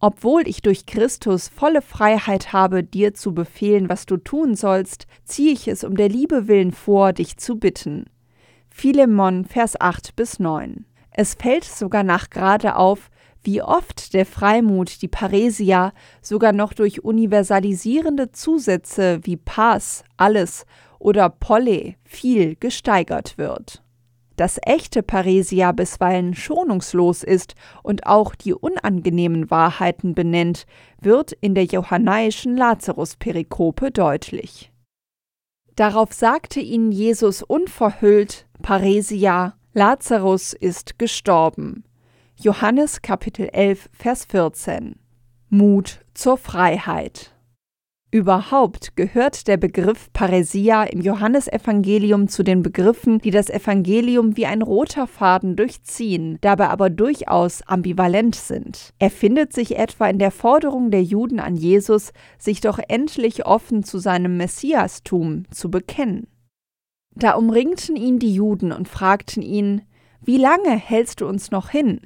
Obwohl 0.00 0.48
ich 0.48 0.62
durch 0.62 0.86
Christus 0.86 1.48
volle 1.48 1.82
Freiheit 1.82 2.54
habe, 2.54 2.82
dir 2.82 3.12
zu 3.12 3.34
befehlen, 3.34 3.90
was 3.90 4.06
du 4.06 4.16
tun 4.16 4.54
sollst, 4.54 5.06
ziehe 5.24 5.52
ich 5.52 5.68
es 5.68 5.84
um 5.84 5.98
der 5.98 6.08
Liebe 6.08 6.48
willen 6.48 6.72
vor, 6.72 7.12
dich 7.12 7.36
zu 7.36 7.56
bitten. 7.56 8.06
Philemon, 8.70 9.44
Vers 9.44 9.78
8 9.78 10.16
bis 10.16 10.38
9. 10.38 10.86
Es 11.16 11.34
fällt 11.34 11.64
sogar 11.64 12.02
nachgerade 12.02 12.76
auf, 12.76 13.10
wie 13.44 13.62
oft 13.62 14.14
der 14.14 14.26
Freimut, 14.26 15.02
die 15.02 15.08
Paresia, 15.08 15.92
sogar 16.22 16.52
noch 16.52 16.72
durch 16.72 17.04
universalisierende 17.04 18.32
Zusätze 18.32 19.20
wie 19.22 19.36
Pass, 19.36 20.04
alles 20.16 20.66
oder 20.98 21.28
Polle, 21.28 21.94
viel 22.04 22.56
gesteigert 22.56 23.38
wird. 23.38 23.82
Dass 24.36 24.58
echte 24.64 25.02
Paresia 25.02 25.70
bisweilen 25.72 26.34
schonungslos 26.34 27.22
ist 27.22 27.54
und 27.82 28.06
auch 28.06 28.34
die 28.34 28.52
unangenehmen 28.52 29.50
Wahrheiten 29.50 30.14
benennt, 30.14 30.66
wird 31.00 31.32
in 31.32 31.54
der 31.54 31.64
johannäischen 31.64 32.56
Lazarus-Perikope 32.56 33.92
deutlich. 33.92 34.72
Darauf 35.76 36.12
sagte 36.12 36.60
ihnen 36.60 36.92
Jesus 36.92 37.42
unverhüllt, 37.42 38.46
Paresia, 38.62 39.54
Lazarus 39.72 40.52
ist 40.52 40.98
gestorben. 40.98 41.84
Johannes 42.44 43.00
Kapitel 43.00 43.48
11, 43.54 43.88
Vers 43.94 44.26
14. 44.26 44.96
Mut 45.48 46.04
zur 46.12 46.36
Freiheit. 46.36 47.34
Überhaupt 48.10 48.96
gehört 48.96 49.48
der 49.48 49.56
Begriff 49.56 50.12
Paresia 50.12 50.82
im 50.82 51.00
Johannesevangelium 51.00 52.28
zu 52.28 52.42
den 52.42 52.62
Begriffen, 52.62 53.18
die 53.18 53.30
das 53.30 53.48
Evangelium 53.48 54.36
wie 54.36 54.44
ein 54.44 54.60
roter 54.60 55.06
Faden 55.06 55.56
durchziehen, 55.56 56.36
dabei 56.42 56.68
aber 56.68 56.90
durchaus 56.90 57.62
ambivalent 57.62 58.34
sind. 58.34 58.92
Er 58.98 59.08
findet 59.08 59.54
sich 59.54 59.78
etwa 59.78 60.06
in 60.08 60.18
der 60.18 60.30
Forderung 60.30 60.90
der 60.90 61.02
Juden 61.02 61.40
an 61.40 61.56
Jesus, 61.56 62.12
sich 62.36 62.60
doch 62.60 62.78
endlich 62.88 63.46
offen 63.46 63.84
zu 63.84 63.96
seinem 63.96 64.36
Messiastum 64.36 65.44
zu 65.50 65.70
bekennen. 65.70 66.26
Da 67.14 67.36
umringten 67.36 67.96
ihn 67.96 68.18
die 68.18 68.34
Juden 68.34 68.70
und 68.70 68.86
fragten 68.86 69.42
ihn, 69.42 69.80
Wie 70.20 70.36
lange 70.36 70.76
hältst 70.76 71.22
du 71.22 71.26
uns 71.26 71.50
noch 71.50 71.70
hin? 71.70 72.02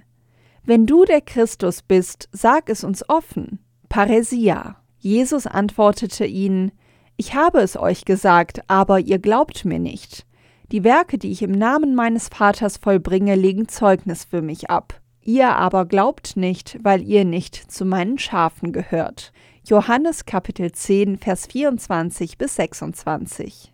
Wenn 0.68 0.84
du 0.84 1.06
der 1.06 1.22
Christus 1.22 1.80
bist, 1.80 2.28
sag 2.30 2.68
es 2.68 2.84
uns 2.84 3.08
offen. 3.08 3.58
Paresia. 3.88 4.76
Jesus 4.98 5.46
antwortete 5.46 6.26
ihnen, 6.26 6.72
Ich 7.16 7.32
habe 7.32 7.60
es 7.60 7.74
euch 7.74 8.04
gesagt, 8.04 8.60
aber 8.66 9.00
ihr 9.00 9.18
glaubt 9.18 9.64
mir 9.64 9.78
nicht. 9.78 10.26
Die 10.70 10.84
Werke, 10.84 11.16
die 11.16 11.32
ich 11.32 11.40
im 11.40 11.52
Namen 11.52 11.94
meines 11.94 12.28
Vaters 12.28 12.76
vollbringe, 12.76 13.34
legen 13.34 13.66
Zeugnis 13.68 14.24
für 14.26 14.42
mich 14.42 14.68
ab. 14.68 15.00
Ihr 15.22 15.56
aber 15.56 15.86
glaubt 15.86 16.36
nicht, 16.36 16.78
weil 16.82 17.00
ihr 17.00 17.24
nicht 17.24 17.54
zu 17.54 17.86
meinen 17.86 18.18
Schafen 18.18 18.70
gehört. 18.70 19.32
Johannes 19.64 20.26
Kapitel 20.26 20.70
10, 20.70 21.16
Vers 21.16 21.46
24 21.46 22.36
bis 22.36 22.56
26. 22.56 23.72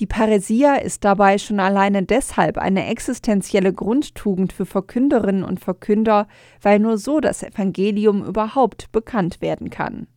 Die 0.00 0.06
Paresia 0.06 0.74
ist 0.74 1.04
dabei 1.04 1.38
schon 1.38 1.60
alleine 1.60 2.02
deshalb 2.02 2.58
eine 2.58 2.86
existenzielle 2.86 3.72
Grundtugend 3.72 4.52
für 4.52 4.66
Verkünderinnen 4.66 5.44
und 5.44 5.60
Verkünder, 5.60 6.26
weil 6.60 6.80
nur 6.80 6.98
so 6.98 7.20
das 7.20 7.44
Evangelium 7.44 8.24
überhaupt 8.24 8.90
bekannt 8.90 9.40
werden 9.40 9.70
kann. 9.70 10.08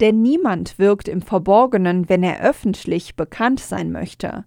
Denn 0.00 0.20
niemand 0.20 0.80
wirkt 0.80 1.06
im 1.06 1.22
Verborgenen, 1.22 2.08
wenn 2.08 2.24
er 2.24 2.40
öffentlich 2.40 3.14
bekannt 3.14 3.60
sein 3.60 3.92
möchte. 3.92 4.46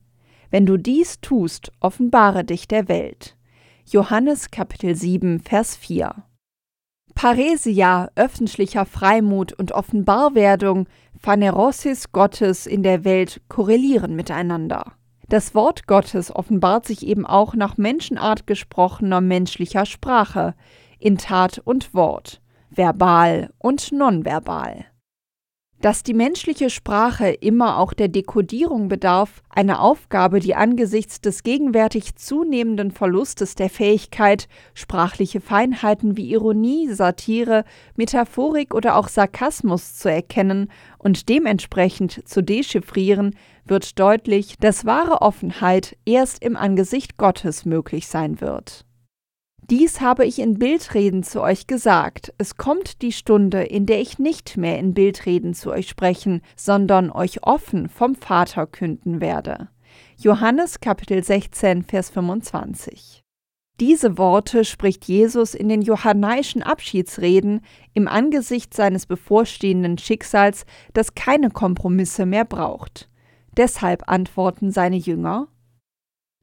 Wenn 0.49 0.65
du 0.65 0.75
dies 0.75 1.21
tust, 1.21 1.71
offenbare 1.79 2.43
dich 2.43 2.67
der 2.67 2.89
Welt. 2.89 3.37
Johannes 3.85 4.51
Kapitel 4.51 4.95
7, 4.95 5.39
Vers 5.39 5.77
4. 5.77 6.27
Paresia, 7.15 8.11
öffentlicher 8.15 8.85
Freimut 8.85 9.51
und 9.51 9.71
Offenbarwerdung 9.71 10.87
Phanerosis 11.19 12.11
Gottes 12.11 12.67
in 12.67 12.83
der 12.83 13.03
Welt 13.03 13.41
korrelieren 13.49 14.15
miteinander. 14.15 14.93
Das 15.29 15.55
Wort 15.55 15.87
Gottes 15.87 16.33
offenbart 16.33 16.85
sich 16.85 17.05
eben 17.05 17.25
auch 17.25 17.53
nach 17.53 17.77
Menschenart 17.77 18.47
gesprochener 18.47 19.19
menschlicher 19.19 19.85
Sprache, 19.85 20.55
in 20.99 21.17
Tat 21.17 21.59
und 21.59 21.93
Wort, 21.93 22.41
verbal 22.69 23.51
und 23.57 23.91
nonverbal. 23.91 24.85
Dass 25.79 26.01
die 26.01 26.15
menschliche 26.15 26.71
Sprache 26.71 27.29
immer 27.29 27.77
auch 27.77 27.93
der 27.93 28.07
Dekodierung 28.07 28.87
bedarf, 28.87 29.43
eine 29.49 29.79
Aufgabe, 29.79 30.39
die 30.39 30.55
angesichts 30.55 31.21
des 31.21 31.43
gegenwärtig 31.43 32.15
zunehmenden 32.15 32.89
Verlustes 32.89 33.53
der 33.53 33.69
Fähigkeit, 33.69 34.47
sprachliche 34.73 35.39
Feinheiten 35.39 36.17
wie 36.17 36.31
Ironie, 36.31 36.91
Satire, 36.91 37.63
Metaphorik 37.95 38.73
oder 38.73 38.95
auch 38.95 39.07
Sarkasmus 39.07 39.97
zu 39.97 40.09
erkennen 40.09 40.71
und 40.97 41.29
dementsprechend 41.29 42.27
zu 42.27 42.41
dechiffrieren, 42.41 43.35
wird 43.63 43.99
deutlich, 43.99 44.57
dass 44.57 44.85
wahre 44.85 45.21
Offenheit 45.21 45.95
erst 46.05 46.43
im 46.43 46.57
Angesicht 46.57 47.17
Gottes 47.17 47.65
möglich 47.65 48.07
sein 48.07 48.41
wird. 48.41 48.86
Dies 49.69 49.99
habe 49.99 50.25
ich 50.25 50.39
in 50.39 50.57
Bildreden 50.59 51.23
zu 51.23 51.41
euch 51.41 51.67
gesagt. 51.67 52.33
Es 52.37 52.55
kommt 52.55 53.01
die 53.01 53.11
Stunde, 53.11 53.63
in 53.63 53.85
der 53.85 53.99
ich 53.99 54.17
nicht 54.17 54.55
mehr 54.55 54.79
in 54.79 54.93
Bildreden 54.93 55.53
zu 55.53 55.71
euch 55.71 55.89
sprechen, 55.89 56.41
sondern 56.55 57.11
euch 57.11 57.43
offen 57.43 57.89
vom 57.89 58.15
Vater 58.15 58.65
künden 58.65 59.19
werde. 59.19 59.67
Johannes 60.15 60.79
Kapitel 60.79 61.21
16, 61.21 61.83
Vers 61.83 62.09
25. 62.11 63.23
Diese 63.81 64.17
Worte 64.17 64.63
spricht 64.63 65.03
Jesus 65.05 65.53
in 65.53 65.67
den 65.67 65.81
johannaischen 65.81 66.63
Abschiedsreden 66.63 67.59
im 67.93 68.07
Angesicht 68.07 68.73
seines 68.73 69.05
bevorstehenden 69.05 69.97
Schicksals, 69.97 70.65
das 70.93 71.13
keine 71.13 71.49
Kompromisse 71.49 72.25
mehr 72.25 72.45
braucht. 72.45 73.09
Deshalb 73.57 74.07
antworten 74.07 74.71
seine 74.71 74.97
Jünger. 74.97 75.49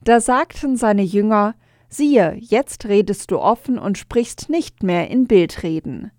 Da 0.02 0.20
sagten 0.20 0.76
seine 0.76 1.02
Jünger, 1.02 1.54
Siehe, 1.96 2.36
jetzt 2.40 2.86
redest 2.86 3.30
du 3.30 3.38
offen 3.38 3.78
und 3.78 3.98
sprichst 3.98 4.50
nicht 4.50 4.82
mehr 4.82 5.08
in 5.10 5.28
Bildreden. 5.28 6.10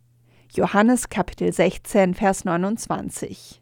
Johannes 0.54 1.10
Kapitel 1.10 1.52
16, 1.52 2.14
Vers 2.14 2.46
29. 2.46 3.62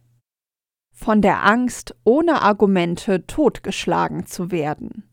Von 0.91 1.23
der 1.23 1.43
Angst, 1.43 1.95
ohne 2.03 2.43
Argumente 2.43 3.25
totgeschlagen 3.25 4.27
zu 4.27 4.51
werden. 4.51 5.09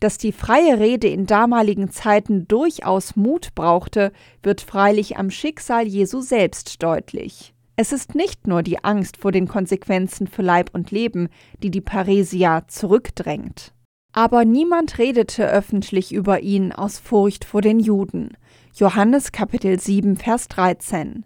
Dass 0.00 0.18
die 0.18 0.32
freie 0.32 0.80
Rede 0.80 1.06
in 1.06 1.26
damaligen 1.26 1.92
Zeiten 1.92 2.48
durchaus 2.48 3.14
Mut 3.14 3.54
brauchte, 3.54 4.10
wird 4.42 4.62
freilich 4.62 5.16
am 5.16 5.30
Schicksal 5.30 5.86
Jesu 5.86 6.22
selbst 6.22 6.82
deutlich. 6.82 7.54
Es 7.76 7.92
ist 7.92 8.16
nicht 8.16 8.48
nur 8.48 8.64
die 8.64 8.82
Angst 8.82 9.16
vor 9.16 9.30
den 9.30 9.46
Konsequenzen 9.46 10.26
für 10.26 10.42
Leib 10.42 10.70
und 10.72 10.90
Leben, 10.90 11.28
die 11.62 11.70
die 11.70 11.80
Paresia 11.80 12.66
zurückdrängt. 12.66 13.72
Aber 14.12 14.44
niemand 14.44 14.98
redete 14.98 15.48
öffentlich 15.48 16.12
über 16.12 16.40
ihn 16.40 16.72
aus 16.72 16.98
Furcht 16.98 17.44
vor 17.44 17.62
den 17.62 17.78
Juden. 17.78 18.36
Johannes 18.74 19.30
Kapitel 19.30 19.78
7, 19.78 20.16
Vers 20.16 20.48
13. 20.48 21.24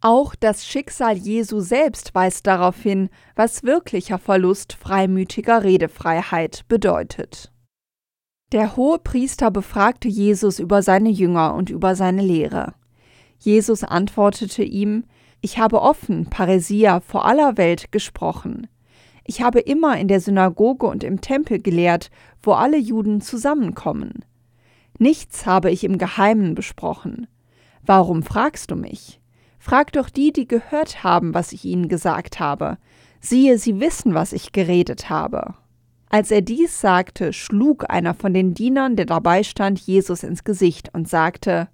Auch 0.00 0.36
das 0.36 0.64
Schicksal 0.64 1.16
Jesu 1.16 1.60
selbst 1.60 2.14
weist 2.14 2.46
darauf 2.46 2.80
hin, 2.80 3.08
was 3.34 3.64
wirklicher 3.64 4.18
Verlust 4.18 4.74
freimütiger 4.74 5.64
Redefreiheit 5.64 6.66
bedeutet. 6.68 7.52
Der 8.52 8.76
hohe 8.76 9.00
Priester 9.00 9.50
befragte 9.50 10.06
Jesus 10.08 10.60
über 10.60 10.82
seine 10.82 11.10
Jünger 11.10 11.54
und 11.54 11.68
über 11.68 11.96
seine 11.96 12.22
Lehre. 12.22 12.74
Jesus 13.40 13.82
antwortete 13.82 14.62
ihm, 14.62 15.04
Ich 15.40 15.58
habe 15.58 15.82
offen, 15.82 16.30
Paresia, 16.30 17.00
vor 17.00 17.24
aller 17.24 17.56
Welt 17.56 17.90
gesprochen. 17.90 18.68
Ich 19.30 19.42
habe 19.42 19.60
immer 19.60 19.98
in 19.98 20.08
der 20.08 20.22
Synagoge 20.22 20.86
und 20.86 21.04
im 21.04 21.20
Tempel 21.20 21.60
gelehrt, 21.60 22.10
wo 22.42 22.52
alle 22.52 22.78
Juden 22.78 23.20
zusammenkommen. 23.20 24.24
Nichts 24.98 25.44
habe 25.44 25.70
ich 25.70 25.84
im 25.84 25.98
Geheimen 25.98 26.54
besprochen. 26.54 27.26
Warum 27.84 28.22
fragst 28.22 28.70
du 28.70 28.74
mich? 28.74 29.20
Frag 29.58 29.92
doch 29.92 30.08
die, 30.08 30.32
die 30.32 30.48
gehört 30.48 31.04
haben, 31.04 31.34
was 31.34 31.52
ich 31.52 31.66
ihnen 31.66 31.88
gesagt 31.88 32.40
habe. 32.40 32.78
Siehe, 33.20 33.58
sie 33.58 33.80
wissen, 33.80 34.14
was 34.14 34.32
ich 34.32 34.52
geredet 34.52 35.10
habe. 35.10 35.56
Als 36.08 36.30
er 36.30 36.40
dies 36.40 36.80
sagte, 36.80 37.34
schlug 37.34 37.84
einer 37.90 38.14
von 38.14 38.32
den 38.32 38.54
Dienern, 38.54 38.96
der 38.96 39.04
dabei 39.04 39.42
stand, 39.42 39.78
Jesus 39.78 40.22
ins 40.22 40.42
Gesicht 40.42 40.94
und 40.94 41.06
sagte, 41.06 41.68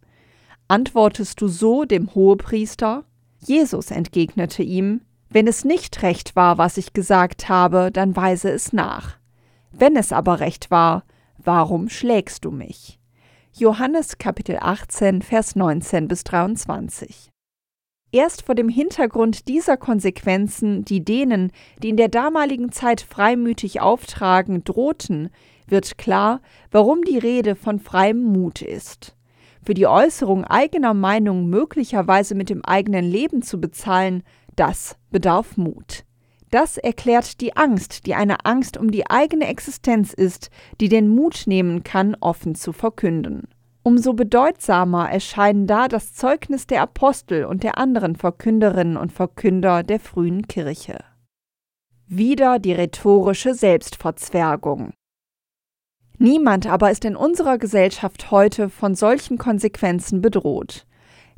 Antwortest 0.66 1.40
du 1.40 1.46
so 1.46 1.84
dem 1.84 2.16
Hohepriester? 2.16 3.04
Jesus 3.38 3.92
entgegnete 3.92 4.64
ihm, 4.64 5.02
wenn 5.35 5.49
es 5.49 5.64
nicht 5.64 6.03
recht 6.05 6.37
war, 6.37 6.59
was 6.59 6.76
ich 6.76 6.93
gesagt 6.93 7.49
habe, 7.49 7.91
dann 7.91 8.14
weise 8.14 8.50
es 8.50 8.73
nach. 8.73 9.17
Wenn 9.73 9.97
es 9.97 10.12
aber 10.12 10.39
recht 10.39 10.71
war, 10.71 11.02
warum 11.39 11.89
schlägst 11.89 12.45
du 12.45 12.52
mich? 12.52 13.00
Johannes 13.52 14.19
Kapitel 14.19 14.58
18, 14.61 15.23
Vers 15.23 15.56
19 15.56 16.06
bis 16.06 16.23
23. 16.23 17.32
Erst 18.13 18.43
vor 18.43 18.54
dem 18.54 18.69
Hintergrund 18.69 19.49
dieser 19.49 19.76
Konsequenzen, 19.76 20.85
die 20.85 21.04
denen, 21.04 21.50
die 21.82 21.89
in 21.89 21.97
der 21.97 22.08
damaligen 22.08 22.71
Zeit 22.71 23.00
freimütig 23.00 23.80
auftragen, 23.80 24.63
drohten, 24.63 25.30
wird 25.67 25.99
klar, 25.99 26.43
warum 26.71 27.02
die 27.02 27.19
Rede 27.19 27.56
von 27.56 27.80
freiem 27.80 28.23
Mut 28.23 28.63
ist. 28.63 29.17
Für 29.65 29.75
die 29.75 29.87
Äußerung 29.87 30.45
eigener 30.45 30.93
Meinung 30.93 31.49
möglicherweise 31.49 32.35
mit 32.35 32.50
dem 32.50 32.63
eigenen 32.65 33.04
Leben 33.04 33.41
zu 33.41 33.61
bezahlen, 33.61 34.23
das 34.56 34.97
bedarf 35.10 35.56
Mut. 35.56 36.04
Das 36.50 36.78
erklärt 36.78 37.40
die 37.40 37.56
Angst, 37.56 38.06
die 38.06 38.14
eine 38.14 38.45
Angst 38.45 38.76
um 38.76 38.90
die 38.90 39.10
eigene 39.10 39.49
Existenz 39.49 40.12
ist, 40.12 40.50
die 40.80 40.88
den 40.88 41.08
Mut 41.08 41.45
nehmen 41.47 41.82
kann, 41.82 42.17
offen 42.21 42.54
zu 42.54 42.73
verkünden. 42.73 43.49
Umso 43.82 44.14
bedeutsamer 44.14 45.10
erscheinen 45.10 45.67
da 45.67 45.88
das 45.88 46.14
Zeugnis 46.14 46.67
der 46.67 46.80
Apostel 46.80 47.45
und 47.45 47.64
der 47.64 47.76
anderen 47.76 48.17
Verkünderinnen 48.17 48.97
und 48.97 49.12
Verkünder 49.12 49.82
der 49.82 50.00
frühen 50.00 50.47
Kirche. 50.47 50.99
Wieder 52.06 52.58
die 52.58 52.73
rhetorische 52.73 53.52
Selbstverzwergung. 53.52 54.93
Niemand 56.19 56.67
aber 56.67 56.90
ist 56.90 57.04
in 57.04 57.17
unserer 57.17 57.58
Gesellschaft 57.58 58.30
heute 58.30 58.71
von 58.71 58.95
solchen 58.95 59.36
Konsequenzen 59.36 60.21
bedroht. 60.21 60.86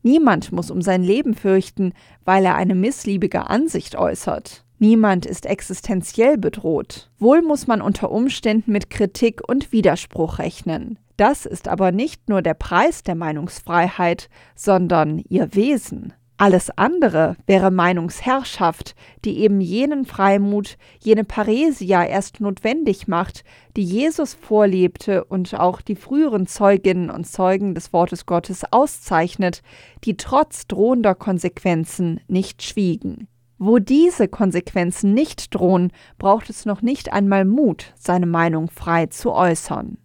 Niemand 0.07 0.53
muss 0.53 0.71
um 0.71 0.83
sein 0.83 1.03
Leben 1.03 1.35
fürchten, 1.35 1.93
weil 2.25 2.45
er 2.45 2.55
eine 2.55 2.77
missliebige 2.77 3.51
Ansicht 3.51 3.97
äußert. 3.97 4.65
Niemand 4.79 5.27
ist 5.27 5.47
existenziell 5.47 6.39
bedroht. 6.39 7.11
Wohl 7.19 7.43
muss 7.43 7.67
man 7.67 7.83
unter 7.83 8.13
Umständen 8.13 8.71
mit 8.71 8.89
Kritik 8.89 9.41
und 9.49 9.73
Widerspruch 9.73 10.39
rechnen. 10.39 11.01
Das 11.17 11.45
ist 11.45 11.67
aber 11.67 11.91
nicht 11.91 12.29
nur 12.29 12.41
der 12.41 12.55
Preis 12.55 13.03
der 13.03 13.17
Meinungsfreiheit, 13.17 14.29
sondern 14.55 15.25
ihr 15.29 15.57
Wesen. 15.57 16.13
Alles 16.39 16.71
andere 16.77 17.37
wäre 17.47 17.71
Meinungsherrschaft, 17.71 18.95
die 19.25 19.39
eben 19.39 19.63
jenen 19.63 20.05
Freimut, 20.05 20.77
jene 21.01 21.25
Paresia 21.25 22.05
erst 22.05 22.41
notwendig 22.41 23.09
macht, 23.09 23.43
die 23.75 23.85
Jesus 23.85 24.35
vorlebte 24.35 25.25
und 25.25 25.59
auch 25.59 25.81
die 25.81 25.97
früheren 25.97 26.47
Zeuginnen 26.47 27.09
und 27.09 27.27
Zeugen 27.27 27.75
des 27.75 27.95
Wortes 27.95 28.27
Gottes 28.27 28.65
auszeichnet, 28.71 29.63
die 30.05 30.19
trotz 30.19 30.67
drohender 30.67 31.15
Konsequenzen 31.15 32.21
nicht 32.29 32.63
schwiegen. 32.63 33.29
Wo 33.59 33.79
diese 33.79 34.29
Konsequenzen 34.29 35.15
nicht 35.15 35.55
drohen, 35.55 35.91
braucht 36.19 36.51
es 36.51 36.67
noch 36.67 36.83
nicht 36.83 37.15
einmal 37.15 37.47
Mut, 37.47 37.95
seine 37.99 38.27
Meinung 38.27 38.69
frei 38.69 39.07
zu 39.07 39.33
äußern. 39.33 39.97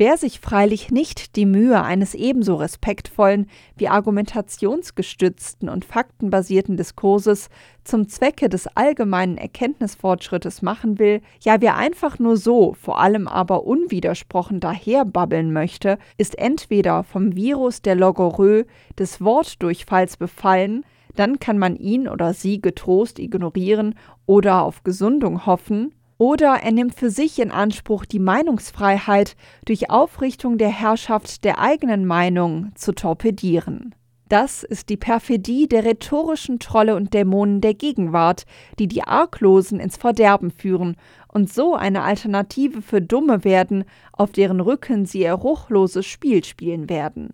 Wer 0.00 0.16
sich 0.16 0.40
freilich 0.40 0.90
nicht 0.90 1.36
die 1.36 1.44
Mühe 1.44 1.82
eines 1.82 2.14
ebenso 2.14 2.54
respektvollen 2.54 3.50
wie 3.76 3.88
argumentationsgestützten 3.88 5.68
und 5.68 5.84
faktenbasierten 5.84 6.78
Diskurses 6.78 7.50
zum 7.84 8.08
Zwecke 8.08 8.48
des 8.48 8.66
allgemeinen 8.66 9.36
Erkenntnisfortschrittes 9.36 10.62
machen 10.62 10.98
will, 10.98 11.20
ja 11.42 11.60
wer 11.60 11.76
einfach 11.76 12.18
nur 12.18 12.38
so, 12.38 12.72
vor 12.80 12.98
allem 12.98 13.28
aber 13.28 13.64
unwidersprochen 13.64 14.58
daherbabbeln 14.58 15.52
möchte, 15.52 15.98
ist 16.16 16.38
entweder 16.38 17.04
vom 17.04 17.36
Virus 17.36 17.82
der 17.82 17.94
Logorö 17.94 18.64
des 18.98 19.20
Wortdurchfalls 19.20 20.16
befallen, 20.16 20.86
dann 21.14 21.40
kann 21.40 21.58
man 21.58 21.76
ihn 21.76 22.08
oder 22.08 22.32
sie 22.32 22.62
getrost 22.62 23.18
ignorieren 23.18 23.96
oder 24.24 24.62
auf 24.62 24.82
Gesundung 24.82 25.44
hoffen, 25.44 25.92
oder 26.20 26.58
er 26.62 26.70
nimmt 26.70 26.94
für 26.94 27.08
sich 27.08 27.38
in 27.38 27.50
Anspruch, 27.50 28.04
die 28.04 28.18
Meinungsfreiheit 28.18 29.36
durch 29.64 29.88
Aufrichtung 29.88 30.58
der 30.58 30.68
Herrschaft 30.68 31.44
der 31.44 31.58
eigenen 31.58 32.04
Meinung 32.04 32.72
zu 32.74 32.92
torpedieren. 32.92 33.94
Das 34.28 34.62
ist 34.62 34.90
die 34.90 34.98
Perfidie 34.98 35.66
der 35.66 35.86
rhetorischen 35.86 36.58
Trolle 36.58 36.94
und 36.94 37.14
Dämonen 37.14 37.62
der 37.62 37.72
Gegenwart, 37.72 38.44
die 38.78 38.86
die 38.86 39.02
Arglosen 39.02 39.80
ins 39.80 39.96
Verderben 39.96 40.50
führen 40.50 40.96
und 41.32 41.50
so 41.50 41.74
eine 41.74 42.02
Alternative 42.02 42.82
für 42.82 43.00
Dumme 43.00 43.42
werden, 43.42 43.84
auf 44.12 44.30
deren 44.30 44.60
Rücken 44.60 45.06
sie 45.06 45.22
ihr 45.22 45.32
ruchloses 45.32 46.04
Spiel 46.04 46.44
spielen 46.44 46.90
werden. 46.90 47.32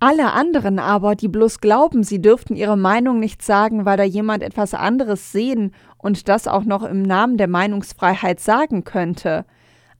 Alle 0.00 0.32
anderen 0.32 0.78
aber, 0.78 1.16
die 1.16 1.26
bloß 1.26 1.58
glauben, 1.58 2.04
sie 2.04 2.22
dürften 2.22 2.54
ihre 2.54 2.76
Meinung 2.76 3.18
nicht 3.18 3.42
sagen, 3.42 3.84
weil 3.84 3.96
da 3.96 4.04
jemand 4.04 4.44
etwas 4.44 4.72
anderes 4.72 5.32
sehen 5.32 5.72
und 5.98 6.28
das 6.28 6.46
auch 6.46 6.64
noch 6.64 6.82
im 6.82 7.02
Namen 7.02 7.36
der 7.36 7.48
Meinungsfreiheit 7.48 8.40
sagen 8.40 8.84
könnte, 8.84 9.44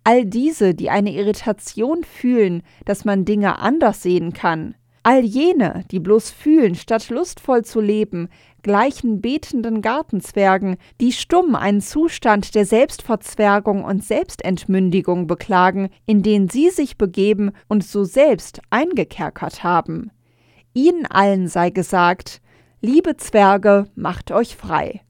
all 0.05 0.25
diese, 0.25 0.75
die 0.75 0.91
eine 0.91 1.13
Irritation 1.13 2.05
fühlen, 2.05 2.63
dass 2.85 3.05
man 3.05 3.25
Dinge 3.25 3.59
anders 3.59 4.03
sehen 4.03 4.33
kann, 4.33 4.75
all 5.03 5.25
jene, 5.25 5.85
die 5.91 6.01
bloß 6.01 6.31
fühlen, 6.31 6.75
statt 6.75 7.09
lustvoll 7.09 7.65
zu 7.65 7.81
leben, 7.81 8.29
gleichen 8.63 9.21
betenden 9.21 9.83
Gartenzwergen, 9.83 10.77
die 11.01 11.13
stumm 11.13 11.55
einen 11.55 11.81
Zustand 11.81 12.55
der 12.55 12.67
Selbstverzwergung 12.67 13.85
und 13.85 14.05
Selbstentmündigung 14.05 15.27
beklagen, 15.27 15.89
in 16.07 16.23
den 16.23 16.49
sie 16.49 16.71
sich 16.71 16.99
begeben 16.99 17.53
und 17.69 17.85
so 17.85 18.05
selbst 18.05 18.61
eingekerkert 18.71 19.63
haben. 19.63 20.11
Ihnen 20.75 21.07
allen 21.07 21.49
sei 21.49 21.71
gesagt, 21.71 22.41
liebe 22.81 23.17
Zwerge, 23.17 23.87
macht 23.95 24.31
euch 24.31 24.57
frei. 24.57 25.01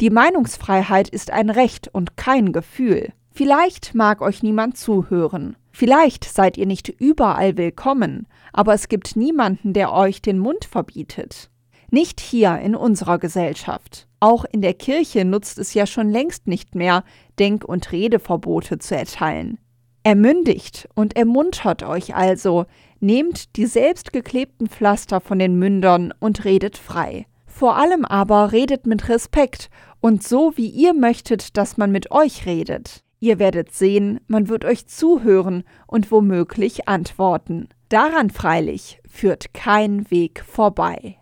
Die 0.00 0.08
Meinungsfreiheit 0.08 1.10
ist 1.10 1.30
ein 1.30 1.50
Recht 1.50 1.88
und 1.92 2.16
kein 2.16 2.52
Gefühl. 2.52 3.12
Vielleicht 3.32 3.94
mag 3.94 4.22
euch 4.22 4.42
niemand 4.42 4.78
zuhören. 4.78 5.56
Vielleicht 5.72 6.24
seid 6.24 6.56
ihr 6.56 6.64
nicht 6.64 6.88
überall 6.88 7.58
willkommen, 7.58 8.26
aber 8.54 8.72
es 8.72 8.88
gibt 8.88 9.14
niemanden, 9.14 9.74
der 9.74 9.92
euch 9.92 10.22
den 10.22 10.38
Mund 10.38 10.64
verbietet. 10.64 11.50
Nicht 11.90 12.20
hier 12.20 12.58
in 12.60 12.74
unserer 12.74 13.18
Gesellschaft. 13.18 14.08
Auch 14.20 14.46
in 14.50 14.62
der 14.62 14.72
Kirche 14.72 15.26
nutzt 15.26 15.58
es 15.58 15.74
ja 15.74 15.86
schon 15.86 16.08
längst 16.08 16.46
nicht 16.46 16.74
mehr, 16.74 17.04
Denk- 17.38 17.64
und 17.64 17.92
Redeverbote 17.92 18.78
zu 18.78 18.96
erteilen. 18.96 19.58
Ermündigt 20.02 20.88
und 20.94 21.14
ermuntert 21.14 21.82
euch 21.82 22.14
also, 22.14 22.64
nehmt 23.00 23.54
die 23.56 23.66
selbstgeklebten 23.66 24.68
Pflaster 24.68 25.20
von 25.20 25.38
den 25.38 25.58
Mündern 25.58 26.14
und 26.20 26.46
redet 26.46 26.78
frei. 26.78 27.26
Vor 27.46 27.76
allem 27.76 28.06
aber 28.06 28.52
redet 28.52 28.86
mit 28.86 29.10
Respekt 29.10 29.68
und 30.00 30.22
so, 30.22 30.52
wie 30.56 30.68
ihr 30.68 30.94
möchtet, 30.94 31.56
dass 31.56 31.76
man 31.76 31.92
mit 31.92 32.10
euch 32.10 32.46
redet. 32.46 33.04
Ihr 33.20 33.38
werdet 33.38 33.72
sehen, 33.74 34.20
man 34.28 34.48
wird 34.48 34.64
euch 34.64 34.86
zuhören 34.86 35.64
und 35.86 36.10
womöglich 36.10 36.88
antworten. 36.88 37.68
Daran 37.90 38.30
freilich 38.30 39.00
führt 39.08 39.52
kein 39.52 40.10
Weg 40.10 40.42
vorbei. 40.46 41.16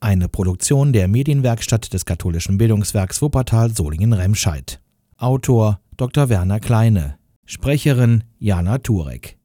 Eine 0.00 0.28
Produktion 0.28 0.92
der 0.92 1.08
Medienwerkstatt 1.08 1.92
des 1.92 2.04
katholischen 2.04 2.58
Bildungswerks 2.58 3.20
Wuppertal 3.20 3.74
Solingen-Remscheid. 3.74 4.80
Autor 5.16 5.80
Dr. 5.96 6.28
Werner 6.28 6.60
Kleine. 6.60 7.18
Sprecherin 7.44 8.24
Jana 8.38 8.78
Turek. 8.78 9.35